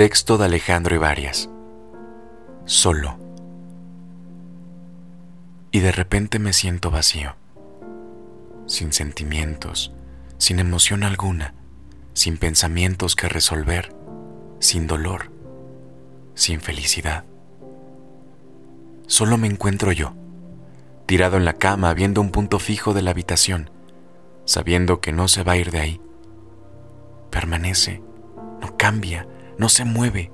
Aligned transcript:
Texto 0.00 0.38
de 0.38 0.46
Alejandro 0.46 0.94
Ibarias. 0.94 1.50
Solo. 2.64 3.18
Y 5.72 5.80
de 5.80 5.92
repente 5.92 6.38
me 6.38 6.54
siento 6.54 6.90
vacío, 6.90 7.36
sin 8.64 8.94
sentimientos, 8.94 9.92
sin 10.38 10.58
emoción 10.58 11.02
alguna, 11.02 11.52
sin 12.14 12.38
pensamientos 12.38 13.14
que 13.14 13.28
resolver, 13.28 13.94
sin 14.58 14.86
dolor, 14.86 15.30
sin 16.32 16.62
felicidad. 16.62 17.26
Solo 19.06 19.36
me 19.36 19.48
encuentro 19.48 19.92
yo, 19.92 20.14
tirado 21.04 21.36
en 21.36 21.44
la 21.44 21.58
cama 21.58 21.92
viendo 21.92 22.22
un 22.22 22.30
punto 22.30 22.58
fijo 22.58 22.94
de 22.94 23.02
la 23.02 23.10
habitación, 23.10 23.68
sabiendo 24.46 25.02
que 25.02 25.12
no 25.12 25.28
se 25.28 25.42
va 25.42 25.52
a 25.52 25.56
ir 25.58 25.70
de 25.70 25.80
ahí. 25.80 26.00
Permanece, 27.28 28.02
no 28.62 28.78
cambia, 28.78 29.26
no 29.60 29.68
se 29.68 29.84
mueve, 29.84 30.32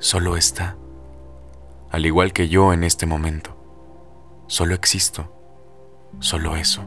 solo 0.00 0.36
está, 0.36 0.76
al 1.92 2.06
igual 2.06 2.32
que 2.32 2.48
yo 2.48 2.72
en 2.72 2.82
este 2.82 3.06
momento. 3.06 3.56
Solo 4.48 4.74
existo, 4.74 5.32
solo 6.18 6.56
eso. 6.56 6.84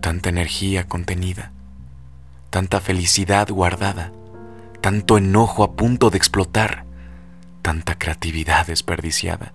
Tanta 0.00 0.28
energía 0.28 0.88
contenida, 0.88 1.52
tanta 2.50 2.80
felicidad 2.80 3.48
guardada, 3.48 4.10
tanto 4.80 5.18
enojo 5.18 5.62
a 5.62 5.74
punto 5.74 6.10
de 6.10 6.18
explotar, 6.18 6.84
tanta 7.62 7.96
creatividad 7.96 8.66
desperdiciada, 8.66 9.52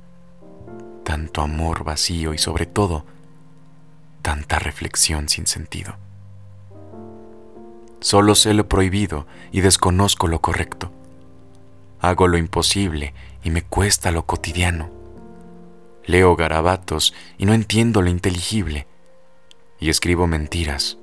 tanto 1.04 1.42
amor 1.42 1.84
vacío 1.84 2.34
y 2.34 2.38
sobre 2.38 2.68
todo, 2.68 3.06
tanta 4.22 4.60
reflexión 4.60 5.28
sin 5.28 5.46
sentido. 5.46 5.98
Solo 8.02 8.36
sé 8.36 8.54
lo 8.54 8.68
prohibido 8.70 9.28
y 9.52 9.62
desconozco 9.62 10.28
lo 10.28 10.40
correcto. 10.42 10.92
Hago 12.00 12.28
lo 12.28 12.38
imposible 12.38 13.14
y 13.44 13.50
me 13.50 13.62
cuesta 13.62 14.12
lo 14.12 14.26
cotidiano. 14.26 14.90
Leo 16.06 16.36
garabatos 16.36 17.14
y 17.38 17.46
no 17.46 17.54
entiendo 17.54 18.02
lo 18.02 18.10
inteligible. 18.10 18.88
Y 19.80 19.90
escribo 19.90 20.28
mentiras 20.28 20.98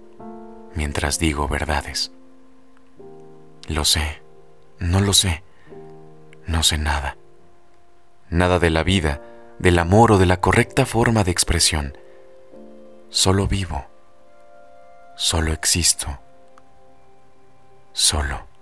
mientras 0.74 1.18
digo 1.18 1.48
verdades. 1.48 2.12
Lo 3.68 3.84
sé, 3.84 4.22
no 4.78 5.00
lo 5.00 5.12
sé, 5.12 5.42
no 6.46 6.62
sé 6.62 6.78
nada. 6.78 7.16
Nada 8.30 8.58
de 8.58 8.70
la 8.70 8.82
vida, 8.82 9.22
del 9.58 9.78
amor 9.78 10.12
o 10.12 10.18
de 10.18 10.26
la 10.26 10.40
correcta 10.40 10.86
forma 10.86 11.24
de 11.24 11.30
expresión. 11.30 11.96
Solo 13.10 13.46
vivo, 13.46 13.86
solo 15.16 15.52
existo 15.52 16.18
solo. 17.96 18.55